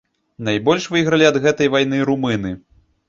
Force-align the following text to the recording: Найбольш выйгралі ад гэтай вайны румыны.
Найбольш 0.47 0.87
выйгралі 0.95 1.27
ад 1.31 1.37
гэтай 1.45 1.71
вайны 1.77 2.01
румыны. 2.11 2.51